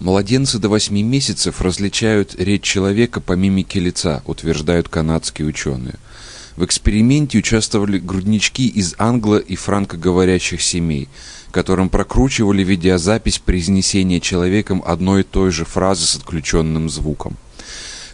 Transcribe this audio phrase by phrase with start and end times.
[0.00, 5.96] Младенцы до 8 месяцев различают речь человека по мимике лица, утверждают канадские ученые.
[6.54, 11.08] В эксперименте участвовали груднички из англо- и франкоговорящих семей,
[11.50, 17.36] которым прокручивали видеозапись произнесения человеком одной и той же фразы с отключенным звуком.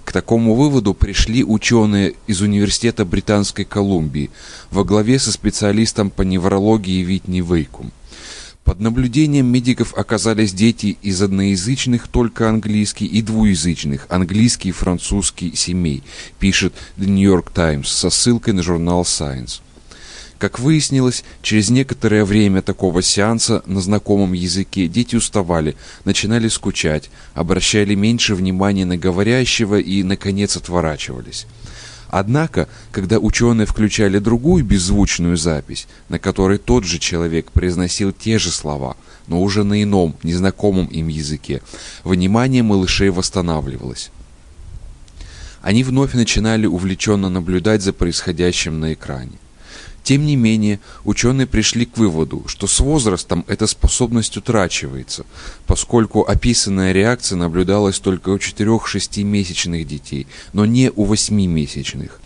[0.07, 4.31] К такому выводу пришли ученые из Университета Британской Колумбии
[4.71, 7.93] во главе со специалистом по неврологии Витни Вейкум–
[8.65, 16.03] под наблюдением медиков оказались дети из одноязычных только английский и двуязычных английский и французский семей,
[16.39, 19.61] пишет The New York Times со ссылкой на журнал Science.
[20.39, 27.95] Как выяснилось, через некоторое время такого сеанса на знакомом языке дети уставали, начинали скучать, обращали
[27.95, 31.47] меньше внимания на говорящего и, наконец, отворачивались.
[32.17, 38.53] Однако, когда ученые включали другую беззвучную запись, на которой тот же человек произносил те же
[38.53, 38.97] слова,
[39.27, 41.61] но уже на ином, незнакомом им языке,
[42.05, 44.13] внимание малышей восстанавливалось.
[45.61, 49.37] Они вновь начинали увлеченно наблюдать за происходящим на экране.
[50.05, 55.25] Тем не менее, ученые пришли к выводу, что с возрастом эта способность утрачивается,
[55.67, 62.21] поскольку описанная реакция наблюдалась только у 4-6 месячных детей, но не у 8-месячных.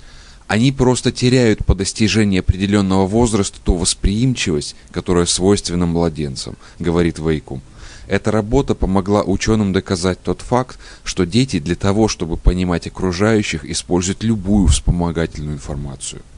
[0.49, 7.63] Они просто теряют по достижении определенного возраста ту восприимчивость, которая свойственна младенцам, говорит Вейкум.
[8.09, 14.25] Эта работа помогла ученым доказать тот факт, что дети для того, чтобы понимать окружающих, используют
[14.25, 16.23] любую вспомогательную информацию–